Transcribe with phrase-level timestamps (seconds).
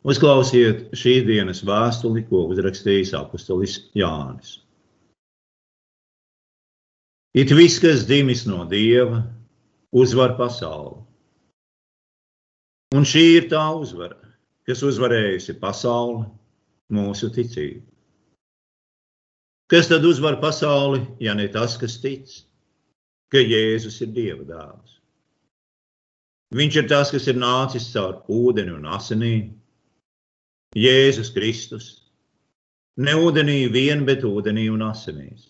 [0.00, 4.56] Uzklausiet šīs dienas vēstuli, ko uzrakstījis apustulis Jānis.
[7.36, 9.20] It viss, kas dzimis no dieva,
[9.92, 11.04] uzvar pasauli.
[12.96, 14.16] Un šī ir tā uzvara,
[14.66, 16.24] kas uzvarējusi pasauli,
[16.90, 17.84] mūsu ticību.
[19.70, 22.32] Kas tad uzvar pasauli, ja ne tas, kas tic,
[23.30, 24.96] ka Jēzus ir Dieva dēls?
[26.58, 29.59] Viņš ir tas, kas ir nācis caur ūdeni un asinīm.
[30.78, 31.86] Jēzus Kristus.
[32.96, 35.48] Ne ūdenī vien, bet ūdenī un asinīs.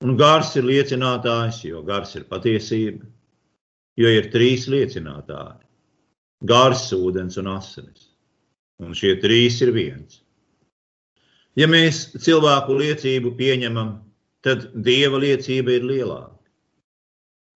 [0.00, 3.04] Un gars ir liecinātājs, jo gars ir patiesība,
[4.00, 5.66] jo ir trīs liecinātāji-
[6.52, 8.08] gars, ūdens un asinis.
[8.80, 10.22] Un šie trīs ir viens.
[11.56, 14.00] Ja mēs cilvēku liecību pieņemam,
[14.40, 16.40] tad dieva liecība ir lielāka.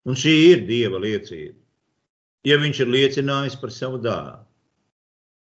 [0.04, 1.56] Un šī ir dieva liecība.
[2.44, 4.44] Ja viņš ir liecinājis par savu dēlu,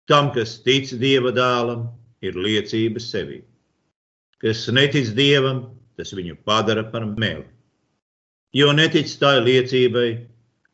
[0.10, 1.88] tam, kas tic dieva dēlam,
[2.26, 3.44] ir liecība sevi.
[4.40, 5.68] Kas netic dievam,
[6.00, 7.46] tas viņu padara par meli.
[8.56, 10.10] Jo netic tai liecībai,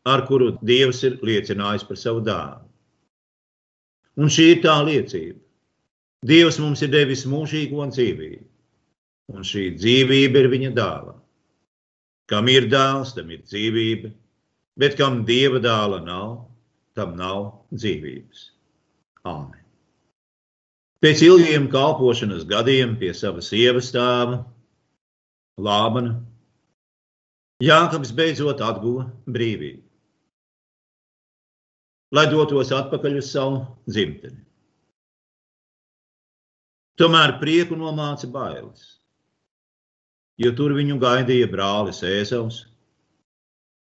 [0.06, 2.70] ar kuru Dievs ir liecinājis par savu dāvanu.
[4.16, 5.42] Un šī ir tā liecība.
[6.26, 8.46] Dievs mums ir devis mūžīgo dzīvību,
[9.36, 11.20] un šī dzīvība ir viņa dāvana.
[12.32, 14.10] Kam ir dēls, tam ir dzīvība,
[14.80, 16.48] bet kam dieva dēla nav,
[16.98, 18.55] tam nav dzīvības.
[19.26, 19.62] Āmen.
[21.02, 24.40] Pēc ilgiem kalpošanas gadiem pie savas sievas tēva
[25.62, 26.16] Lābana.
[27.64, 29.80] Jākabs beidzot atguva brīvību,
[32.18, 34.42] lai dotos atpakaļ uz savu dzimteni.
[37.00, 38.84] Tomēr prieku nomāca bailes,
[40.44, 42.62] jo tur viņu gaidīja brālis Ēzavs,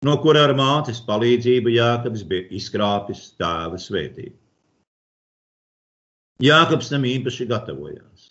[0.08, 4.39] no kura ar mātes palīdzību Jākabs bija izkrāpis tēva svētību.
[6.44, 8.30] Jākabs tam īpaši gatavojās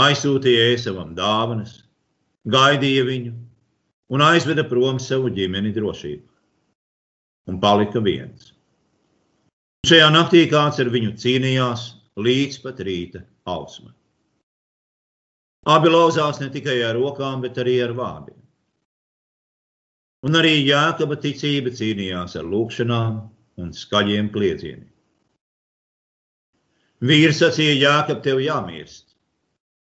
[0.00, 1.82] aizsūtīja ēsavam dāvanas,
[2.48, 3.32] gaidīja viņu
[4.12, 6.28] un aizveda prom savu ģimeni drošībā.
[7.50, 8.52] Un palika viens.
[9.86, 13.92] Šajā naktī kāds ar viņu cīnījās līdz pat rīta ausmai.
[15.66, 18.38] Abi lauzās ne tikai ar rokām, bet arī ar vārdiem.
[20.22, 23.18] Un arī Jākaba ticība cīnījās ar lūkšanām
[23.58, 24.91] un skaļiem kliedzieniem.
[27.02, 29.12] Vīrs sacīja, Jākab, tev jāmirst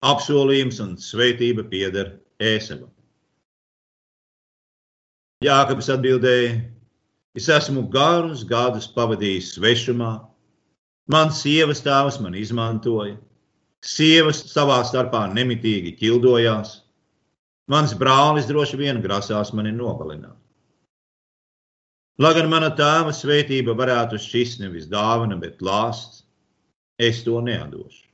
[0.02, 2.90] apsolījums un svētība pieder ēsavam.
[5.46, 6.56] Jākabs atbildēja,
[7.38, 10.12] es esmu garus gadus pavadījis svešumā,
[11.14, 13.16] mans sievas tēvs man izmantoja,
[13.86, 16.76] sievas savā starpā nemitīgi ķildojās,
[17.70, 20.38] mans brālis droši vien grasās mani nogalināt.
[22.22, 26.21] Lai gan mana tēva svētība varētu šķist nevis dāvana, bet lāsts,
[27.01, 28.12] es to neatdošu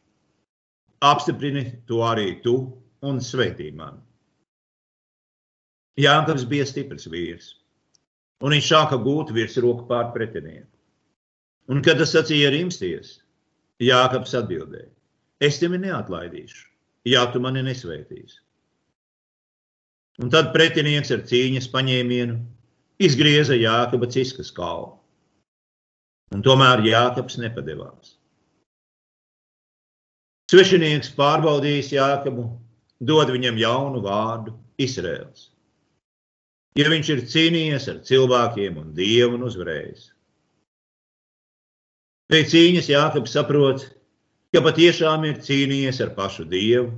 [1.01, 2.55] apstiprini to arī tu
[3.05, 4.01] un svētī mani.
[5.97, 7.53] Jānis bija stiprs vīrs,
[8.41, 10.69] un viņš sāka gūt virsroku pār pretinieku.
[11.67, 13.17] Un, kad tas sacīja rimsties,
[13.81, 14.89] Jānis atbildēja:
[15.41, 16.67] Es tevi neatlaidīšu,
[17.05, 18.39] ja tu mani nesvētīsi.
[20.21, 22.39] Un tad pretinieks ar cīņas paņēmienu
[23.05, 24.95] izgrieza Jākaba ciskas kalnu.
[26.33, 28.16] Un tomēr Jākabs nepadevās.
[30.47, 32.45] Svešinieks pārbaudījis Jākabu,
[33.03, 34.53] dod viņam jaunu vārdu-
[34.85, 35.49] Izraels.
[36.79, 40.05] Ja viņš ir cīnījies ar cilvēkiem un dievu un uzvarējis.
[42.31, 43.83] Pēc cīņas Jākabs saprot,
[44.53, 46.93] ka patiešām ir cīnījies ar pašu dievu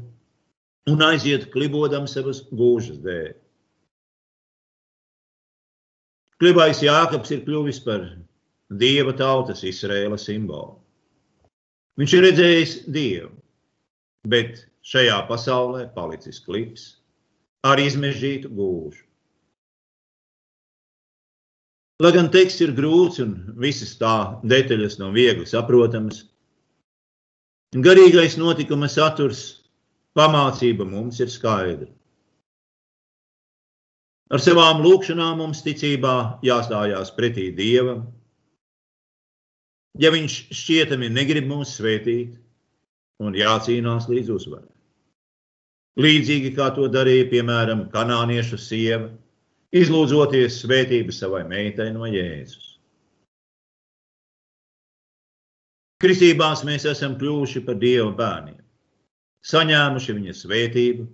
[0.89, 3.33] un aiziet klibodam savas gūžas dēļ.
[6.39, 8.05] Klibais Jākabs ir kļuvis par
[8.83, 10.78] dieva tautas Izraēla simbolu.
[11.99, 13.33] Viņš ir redzējis Dievu,
[14.31, 16.85] bet šajā pasaulē palicis klips
[17.67, 19.03] ar izmežģītu gūžu.
[21.99, 26.21] Lai gan teksts ir grūts un visas tā detaļas nav viegli saprotamas,
[27.75, 29.41] garīgais notikuma saturs,
[30.15, 31.89] pamācība mums ir skaidra.
[34.31, 38.05] Ar savām lūkšanām mums ticībā jāstājās pretī Dievam,
[39.97, 42.35] ja viņš šķietami negrib mūs svētīt,
[43.23, 44.69] un jācīnās līdz uzvarai.
[45.99, 49.09] Līdzīgi kā to darīja, piemēram, kanāniešu sieva,
[49.75, 52.77] izlūdzoties svētību savai meitai no Jēzus.
[55.99, 58.61] Kristībās mēs esam kļuvuši par Dieva bērniem,
[59.43, 61.07] saņēmuši viņa svētību,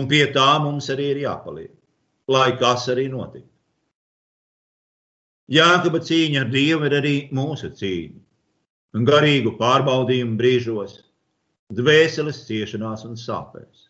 [0.00, 1.72] un pie tā mums arī ir jāpaliek,
[2.32, 3.51] lai kas arī notiktu.
[5.52, 8.22] Jākaba cīņa ar Dievu ir arī mūsu cīņa.
[8.96, 10.98] un garīgu pārbaudījumu brīžos,
[11.72, 13.88] dvēseles ciešanās un sāpēs,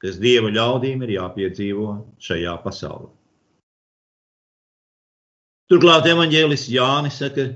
[0.00, 1.90] kas dieva ļaudīm ir jāpiedzīvo
[2.28, 3.10] šajā pasaulē.
[5.66, 7.48] Turklāt evanģēlis Jānis saka,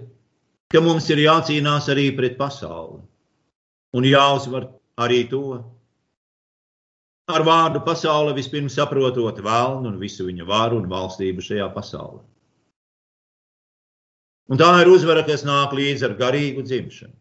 [0.71, 2.99] ka mums ir jācīnās arī pret pasauli
[3.95, 4.67] un jāuzvar
[5.01, 5.61] arī to.
[7.31, 12.25] Ar vārdu pasaule vispirms saprotot vēlnu un visu viņa varu un valstību šajā pasaulē.
[14.51, 17.15] Un tā ir uzvara, kas nāk līdzi ar garīgu dzimšanu.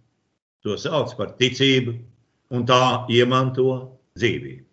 [0.65, 1.93] To sauc par ticību,
[2.49, 3.69] un tā iemanto
[4.17, 4.65] dzīvību.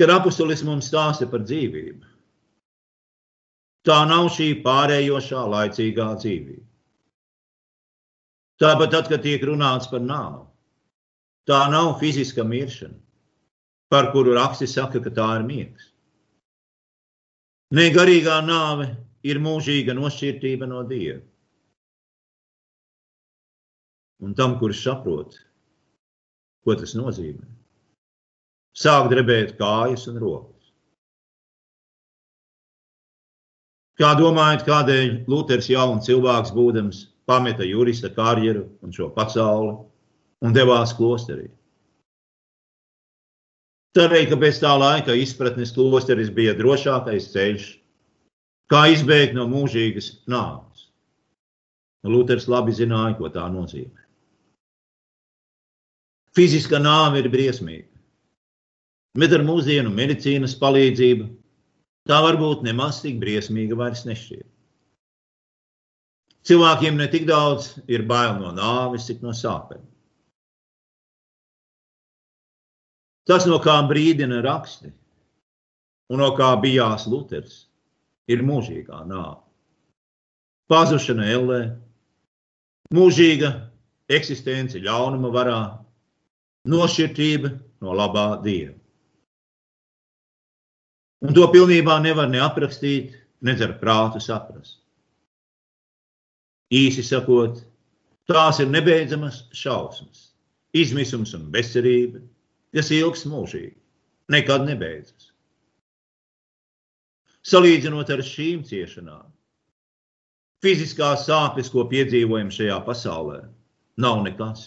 [0.00, 2.06] Kad apustulis mums stāsta par dzīvību,
[3.84, 6.64] tā nav šī pārējošā laicīgā dzīvība.
[8.60, 10.42] Tāpat tad, kad tiek runāts par nāvi,
[11.48, 12.96] tā nav fiziska miršana,
[13.92, 15.92] par kuru raksti saka, ka tā ir miegs.
[17.76, 18.88] Ne garīgā nāve
[19.26, 21.20] ir mūžīga nošķirtība no Dieva.
[24.20, 25.36] Un tam, kurš saprot,
[26.64, 27.46] ko tas nozīmē,
[28.76, 30.72] sāk drebēt kājas un rokas.
[34.00, 39.74] Kā domājat, kādēļ Luters jauns cilvēks būdams pameta jurista karjeru un šo pasauli
[40.44, 41.48] un devās klosterī.
[43.96, 47.66] Cerēja, ka pēc tā laika izpratnes klosteris bija drošākais ceļš,
[48.70, 50.86] kā izbēgt no mūžīgas nāves.
[52.06, 54.06] Luters labi zināja, ko tā nozīmē.
[56.36, 57.90] Fiziska nāve ir briesmīga,
[59.18, 61.26] bet ar mūsdienu medicīnas palīdzību
[62.08, 64.46] tā varbūt nemaz tik briesmīga vairs nešķiet.
[66.46, 69.82] Cilvēkiem ne tik daudz ir bail no nāves, cik no sāpēm.
[73.28, 74.88] Tas, no kā brīdina raksti,
[76.10, 77.66] un no kā bijās Luters,
[78.30, 79.40] ir mūžīgā nāve.
[80.70, 81.60] Pazušana ellē,
[82.94, 83.50] mūžīga
[84.10, 85.62] eksistence ļaunuma varā,
[86.70, 87.50] nošķirtība
[87.82, 88.76] no labā dieva.
[91.20, 94.78] Un to pilnībā nevar ne aprakstīt, ne ar prātu saprast.
[96.70, 97.58] Īsi sakot,
[98.30, 100.30] tās ir nebeidzamas šausmas,
[100.72, 102.22] izmisums un bezcerība,
[102.76, 103.74] kas ilgs mūžīgi,
[104.30, 105.29] nekad nebeidzas.
[107.48, 109.24] Salīdzinot ar šīm ciešanām,
[110.60, 113.40] fiziskās sāpes, ko piedzīvojam šajā pasaulē,
[114.00, 114.66] nav nekas.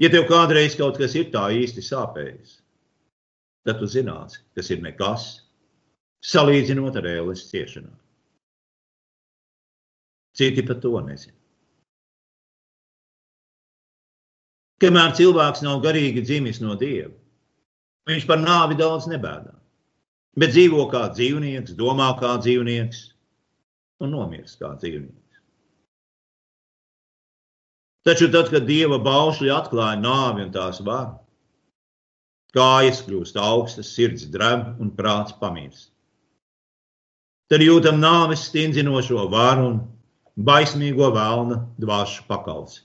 [0.00, 2.58] Ja tev kādreiz kaut kas ir tā īsti sāpējis,
[3.68, 5.26] tad tu zināsi, kas ir nekas,
[6.24, 7.96] salīdzinot ar ēles ciešanām.
[10.36, 11.36] Citi par to nezina.
[14.80, 17.12] Kamēr cilvēks nav garīgi dzimis no dieva,
[18.08, 19.59] viņš par nāvi daudz nebēdā.
[20.38, 23.00] Bet dzīvo kā dzīvnieks, domā kā dzīvnieks
[24.04, 25.16] un nomirst kā dzīvnieks.
[28.06, 31.18] Taču tad, kad dieva baušļi atklāja nāvi un tās varu,
[32.56, 35.90] kājas kļūst augstas, sirds dreb un prāts pamirst.
[37.50, 39.80] Tad jūtam nāves stingzinošo varu un
[40.38, 42.84] baismīgo vēlna dvāšu pakalsi.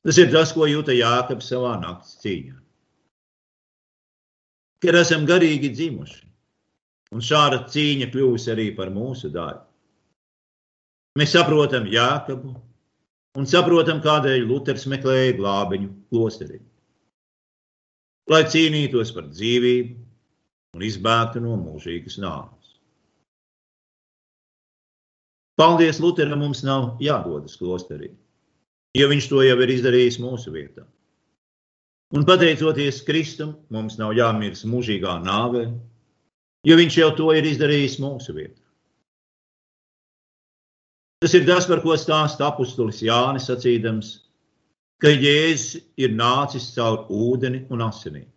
[0.00, 2.56] Tas ir tas, ko jūta Jākabs savā nakts cīņā.
[4.80, 6.22] Kad esam garīgi dzimuši,
[7.14, 9.60] un šāda cīņa kļūst arī par mūsu daļu.
[11.18, 12.54] Mēs saprotam Jākabu
[13.38, 16.60] un saprotam, kādēļ Luters meklēja glābiņu klosterī.
[18.30, 22.76] Lai cīnītos par dzīvību un izbēgtu no mūžīgas nāves.
[25.58, 28.14] Paldies, Lutheram, mums nav jādodas klosterī,
[28.96, 30.86] jo viņš to jau ir izdarījis mūsu vietā.
[32.10, 35.68] Un pateicoties Kristum, mums nav jāmirst mūžīgā nāvē,
[36.66, 38.58] jo viņš jau to ir izdarījis mūsu vietā.
[41.20, 44.10] Tas ir tas, par ko stāsta apustulis Jānis sacīdams,
[45.00, 48.28] ka Jēzus ir nācis caur ūdeni un asinīm.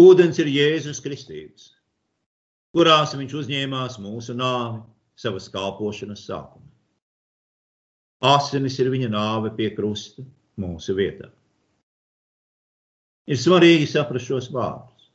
[0.00, 1.70] Ūdens ir Jēzus Kristīvs
[2.76, 4.82] kurās viņš uzņēmās mūsu nāvi
[5.16, 6.66] savas kalpošanas sākumā.
[8.36, 10.24] Asinis ir viņa nāve pie krusta
[10.60, 11.30] mūsu vietā.
[13.26, 15.10] Ir svarīgi saprast šos vārdus.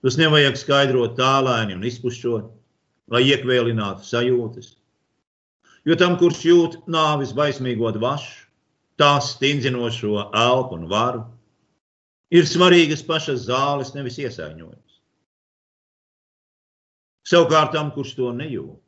[0.00, 2.46] Tos nevajag skaidrot tālēni un izpušķot,
[3.12, 4.76] lai iekvēlinātu sajūtas.
[5.88, 8.46] Jo tam, kurš jūt nāvis baismīgo dvašu,
[9.00, 11.24] tās stingzinošo elpu un varu,
[12.30, 15.00] ir svarīgas pašas zāles, nevis iesaiņojums.
[17.30, 18.80] Savukārt tam, kurš to nejūt,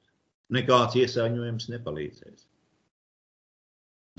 [0.52, 2.46] nekāds iesaiņojums nepalīdzēs.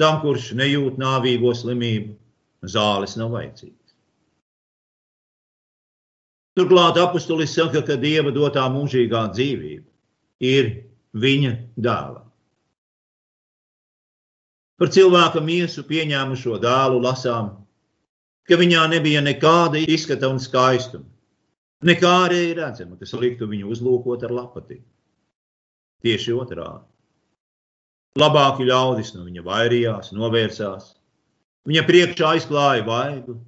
[0.02, 2.16] Tam, kurš nejūt nāvīgo slimību,
[2.66, 3.94] zāles nav vajadzīgas.
[6.58, 9.86] Turklāt apustulis saka, ka dieva dotā mūžīgā dzīvība
[10.46, 10.70] ir
[11.18, 12.22] viņa dēla.
[14.82, 17.52] Par cilvēka miesu pieņēmušo dēlu lasām,
[18.50, 21.06] ka viņā nebija nekāda izskata un skaistuma,
[21.86, 24.82] nekā arī redzama, kas liktu viņu uzlūkot ar lapati.
[26.04, 26.93] Tieši otrādi.
[28.20, 30.92] Labāki ļaudis no viņa vairījās, novērsās,
[31.66, 33.40] viņa priekšā aizklāja vaigu,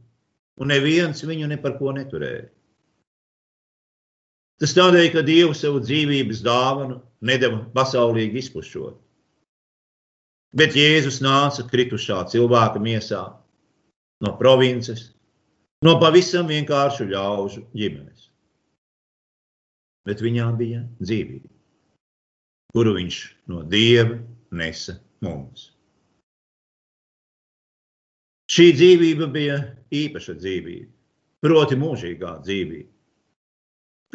[0.57, 2.47] un neviens viņu ne par ko neturēja.
[4.61, 8.95] Tas tādēļ, ka Dievs savu dzīvības dāvanu nedeva pasaulīgi izpušot.
[10.55, 13.25] Bet Jēzus nāca kritušā cilvēka miesā
[14.23, 15.09] no provinces,
[15.83, 18.29] no pavisam vienkāršu ļaužu ģimenes.
[20.07, 21.51] Bet viņā bija dzīvība,
[22.71, 23.19] kuru viņš
[23.51, 25.71] no Dieva nesa mums.
[28.51, 29.61] Šī dzīvība bija
[29.95, 30.91] īpaša dzīvība,
[31.41, 32.95] proti mūžīgā dzīvība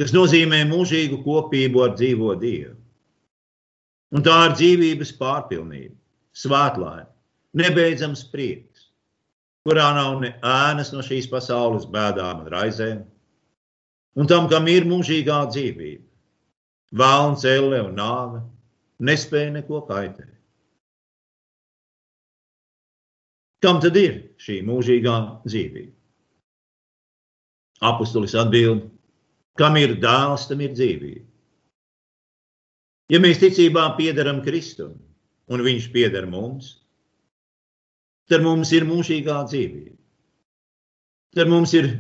[0.01, 2.77] kas nozīmē mūžīgu kopību ar dzīvo Dievu.
[4.17, 5.93] Un tā ir dzīvības pārpilnība,
[6.35, 7.11] svētlaime,
[7.61, 8.89] nebeidzams prieks,
[9.67, 13.03] kurā nav ne ēnas no šīs pasaules bēdām un raizēm,
[14.17, 16.03] un tam, kam ir mūžīgā dzīvība,
[16.97, 18.41] vēlns, elle un nāve,
[19.01, 20.37] nespēja neko kaitēt.
[23.61, 25.93] Kam tad ir šī mūžīgā dzīvība?
[27.91, 28.87] Apostolis atbild,
[29.61, 31.27] Kam ir dēls, tam ir dzīvība.
[33.13, 34.95] Ja mēs ticībā piedaram Kristum
[35.51, 36.77] un viņš pieder mums,
[38.31, 39.97] tad mums ir mūžīgā dzīvība.
[41.37, 41.91] Tad mums ir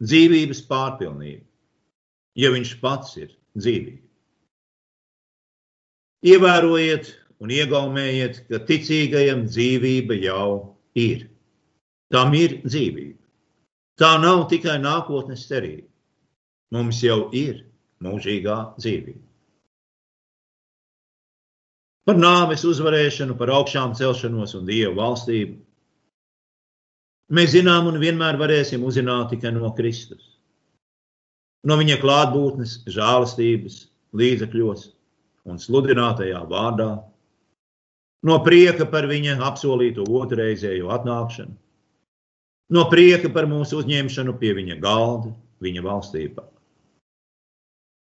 [0.00, 1.44] dzīvības pārpilnība,
[2.38, 4.06] ja viņš pats ir dzīvība.
[6.26, 11.28] Ievērojiet un iegaumējiet, ka ticīgajam dzīvība jau ir.
[12.12, 13.16] Tam ir dzīvība.
[14.00, 15.90] Tā nav tikai nākotnes cerība
[16.74, 17.64] mums jau ir
[18.04, 19.24] mūžīgā dzīvība.
[22.08, 25.58] Par nāves uzvarēšanu, par augšām celšanos un dievu valstību.
[27.30, 30.24] Mēs zinām un vienmēr varēsim uzzināt tikai no Kristus.
[31.62, 33.84] No viņa klātbūtnes, žēlastības,
[34.16, 34.88] līdzekļos
[35.48, 36.90] un sludinātajā vārdā,
[38.26, 41.54] no prieka par viņa apsolīto otrreizējo atnākšanu,
[42.76, 45.32] no prieka par mūsu uzņemšanu pie viņa galda,
[45.64, 46.44] viņa valstībā.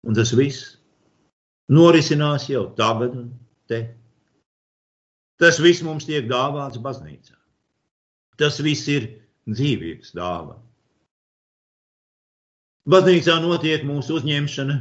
[0.08, 0.76] Un tas viss
[1.68, 3.32] norisinās jau tagad un
[3.68, 3.82] te.
[5.38, 7.36] Tas viss mums tiek dāvāts baznīcā.
[8.38, 9.10] Tas viss ir
[9.50, 10.62] dzīvības dāvana.
[12.88, 14.78] Baznīcā notiek mūsu uzņemšana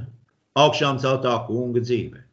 [0.57, 2.26] augšām celtā kunga dzīvē.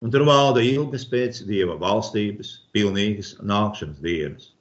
[0.00, 4.52] Un tur valda ilgas pēc dieva valstības, pilnīgas nākšanas dienas.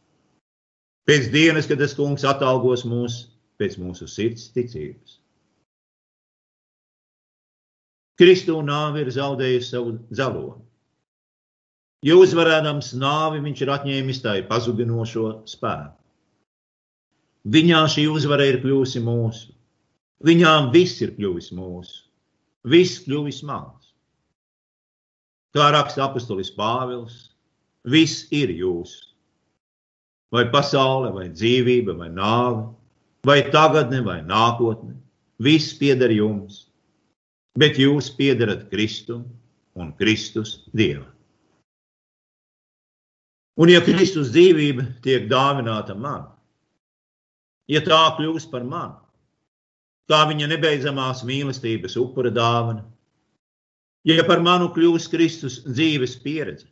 [1.08, 3.22] Pēc dienas, kad tas kungs atalgos mūs
[3.60, 5.20] pēc mūsu sirds ticības.
[8.20, 10.66] Kristu nāve ir zaudējusi savu dzeloni.
[12.04, 15.96] Jo uzvarēdams nāvi, viņš ir atņēmis tai pazudinošo spēku.
[17.48, 19.54] Viņā šī uzvara ir kļuvusi mūsu.
[20.28, 22.02] Viņām viss ir kļuvis mūsu.
[22.68, 23.79] Viss kļuvis mans.
[25.56, 27.32] Kā raksta apustulis Pāvils,
[27.84, 29.08] viss ir jūsu.
[30.30, 32.68] Vai pasaule, vai dzīvība, vai nāve,
[33.26, 34.94] vai tagadne, vai nākotne,
[35.42, 36.70] viss pieder jums
[37.60, 39.26] bet jūs piedarat Kristum
[39.80, 41.10] un Kristus Dievam.
[43.60, 46.30] Un ja Kristus dzīvība tiek dāvināta man,
[47.68, 48.96] ja tā kļūst par mani,
[50.10, 52.86] kā viņa nebeidzamās mīlestības upura dāvana,
[54.08, 56.68] ja par manu kļūst Kristus dzīves pieredze,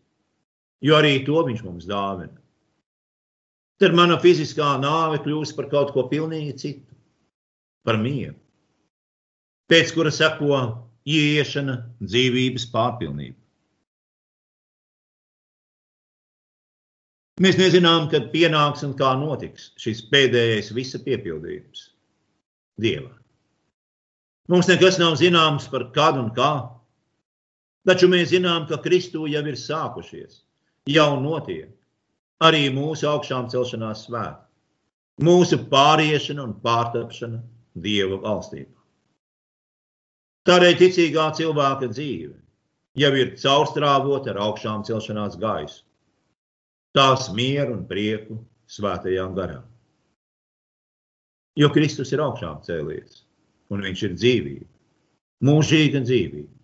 [0.83, 2.35] jo arī to viņš mums dāvina,
[3.81, 6.93] tad mana fiziskā nāve kļūst par kaut ko pilnīgi citu,
[7.87, 8.35] par mieru
[9.71, 10.61] pēc kura seko
[11.07, 13.35] ieiešana dzīvības pārpilnība.
[17.43, 21.91] Mēs nezinām, kad pienāks un kā notiks šis pēdējais visa piepildījums
[22.81, 23.11] Dievā.
[24.49, 26.51] Mums nekas nav zināms par kādu un kā,
[27.87, 30.41] taču mēs zinām, ka Kristū jau ir sākušies,
[30.91, 31.71] jau notiek.
[32.43, 34.43] Arī mūsu augšām celšanās svētki,
[35.25, 37.39] mūsu pāriešana un pārtapšana
[37.77, 38.77] Dieva valstībā.
[40.47, 42.35] Tādēļ ticīgā cilvēka dzīve
[42.97, 45.81] jau ir caurstrāvota ar augšām celšanās gaisu,
[46.97, 48.39] tās mieru un prieku
[48.71, 49.65] svētajām garām.
[51.57, 53.23] Jo Kristus ir augšām cēlies,
[53.73, 54.69] un viņš ir dzīvība,
[55.49, 56.56] mūžīga dzīvība,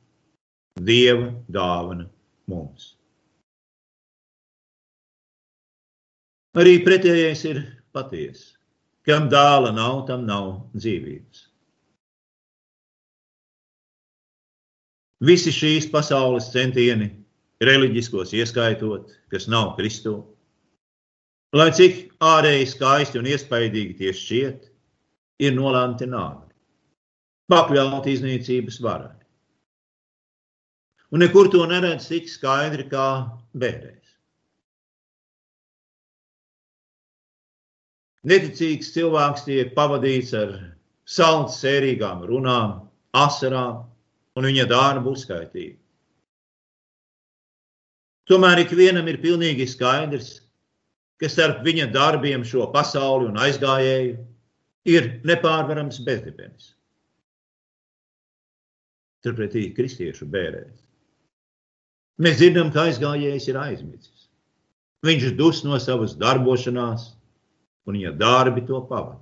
[0.81, 2.07] Dieva dāvana
[2.49, 2.93] mums.
[6.57, 7.61] Arī pretējais ir
[7.93, 8.57] patiesa.
[9.05, 11.47] Kam dāla nav, tam nav dzīvības.
[15.23, 17.09] Visi šīs pasaules centieni,
[17.63, 20.17] reliģiskos ieskaitot, kas nav Kristū,
[21.55, 24.69] lai cik ārēji skaisti un iespaidīgi tie šķiet,
[25.43, 26.51] ir nolemti nāvi,
[27.51, 29.22] pakļauti iznīcības varai.
[31.13, 33.07] Un nekur to neredz tik skaidri kā
[33.53, 34.15] bērēs.
[38.25, 40.55] Neticīgs cilvēks tiek pavadīts ar
[41.05, 42.79] salds, sērīgām runām,
[43.13, 43.83] asarām
[44.39, 45.77] un viņa darbu uzskaitību.
[48.31, 50.37] Tomēr ikvienam ir pilnīgi skaidrs,
[51.19, 54.15] ka starp viņa darbiem šo pasauli un aizgājēju
[54.89, 56.71] ir nepārvarams bezdibenis.
[59.23, 60.79] Turpretī kristiešu bērēs.
[62.21, 64.27] Mēs dzirdam, ka aizgājējs ir aizmidzis.
[65.03, 67.09] Viņš dus no savas darbošanās,
[67.87, 69.19] un viņa darbi to pavada.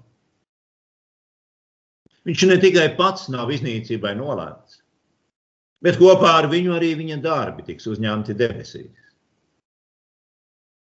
[2.27, 4.81] Viņš ne tikai pats nav iznīcībai nolēmts,
[5.81, 9.07] bet kopā ar viņu arī viņa darbi tiks uzņemti debesīs.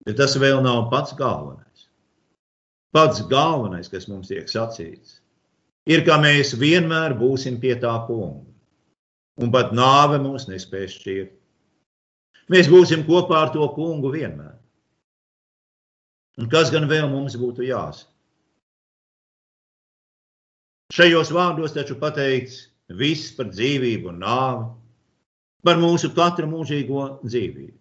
[0.04, 1.86] Bet tas vēl nav pats galvenais.
[2.92, 5.22] Pats galvenais, kas mums tiek sacīts,
[5.88, 8.44] ir, ka mēs vienmēr būsim pie tā kunga,
[9.40, 11.32] un pat nāve mūs nespēs šķirt.
[12.52, 14.52] Mēs būsim kopā ar to kungu vienmēr.
[16.40, 18.10] Un kas gan vēl mums būtu jāsaka?
[20.94, 22.66] Šajos vārdos taču pateikts
[22.98, 24.66] viss par dzīvību un nāvi,
[25.64, 27.78] par mūsu katra mūžīgo dzīvību.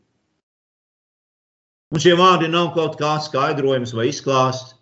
[1.94, 4.74] Un šie vārdi nav kaut kāds skaidrojums vai izklāsts,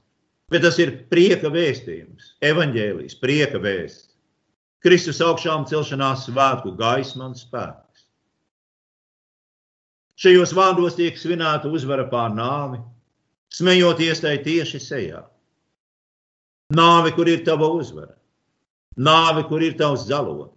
[0.54, 4.14] bet tas ir prieka vēstījums, evaņģēlijs, prieka vēsts.
[4.82, 7.91] Kristus augšām celšanās svētku gaisma un spēks.
[10.22, 12.78] Šajos vārdos tiek svinēta uzvara pār nāvi,
[13.58, 15.22] smejoties tai tieši sejā.
[16.78, 18.14] Nāve, kur ir tava uzvara,
[18.96, 20.54] nāve, kur ir tavs zalots.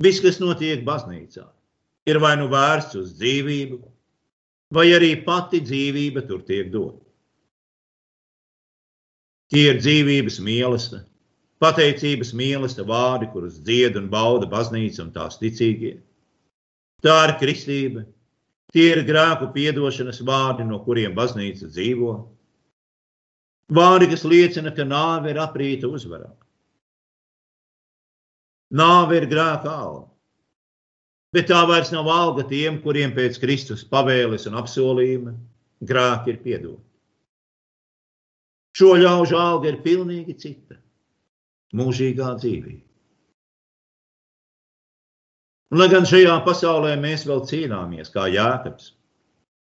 [0.00, 1.46] Viss, kas notiek baznīcā,
[2.08, 3.80] ir vai nu vērsts uz dzīvību,
[4.76, 7.02] vai arī pati dzīvība tur tiek dota.
[9.50, 11.02] Tie ir dzīvības mīlestība,
[11.64, 15.96] pateicības mīlestība vārdi, kurus dzied un bauda baznīca un tās ticīgie.
[17.04, 18.04] Tā ir kristība,
[18.74, 22.12] tie ir grēku piedošanas vārdi, no kuriem baznīca dzīvo.
[23.70, 26.28] Vārdi, kas liecina, ka nāve ir aprīta uzvarā.
[28.76, 30.06] Nāve ir grēka alga.
[31.34, 35.34] Bet tā vairs nav alga tiem, kuriem pēc Kristus pavēles un apsolījuma
[35.86, 36.86] grēki ir piedoti.
[38.74, 40.78] Šo ļaužu alga ir pilnīgi cita-
[41.78, 42.89] mūžīgā dzīvība.
[45.70, 48.92] Un, lai gan šajā pasaulē mēs vēl cīnāmies, kā jēkabs,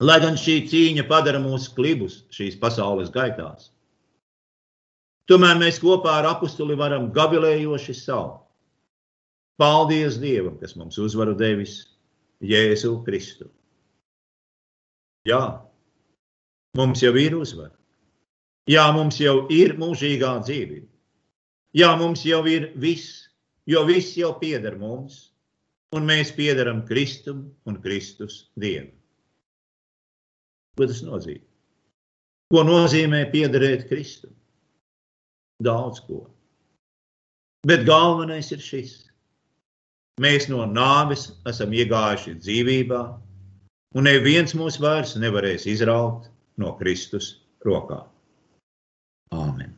[0.07, 3.73] lai gan šī cīņa padara mūs klibus šīs pasaules gaitās,
[5.27, 8.49] tomēr mēs kopā ar apustuli varam gavilējoši saukt
[9.59, 11.81] Paldies Dievam, kas mums uzvaru devis
[12.47, 13.49] Jēzu Kristu.
[15.27, 15.41] Jā,
[16.79, 17.75] mums jau ir uzvara.
[18.71, 20.87] Jā, mums jau ir mūžīgā dzīvība.
[21.75, 23.27] Jā, mums jau ir viss,
[23.67, 25.28] jo viss jau pieder mums,
[25.97, 28.93] un mēs piederam Kristum un Kristus Dievam.
[30.79, 31.45] Ko tas nozīmē?
[32.53, 34.33] Ko nozīmē piederēt Kristum?
[35.65, 36.25] Daudz ko.
[37.67, 39.09] Bet galvenais ir šis
[40.19, 43.03] Mēs no nāves esam iegājuši dzīvībā,
[43.95, 46.27] un neviens mūs vairs nevarēs izraut
[46.59, 48.09] no Kristus rokām.
[49.31, 49.78] Āmen!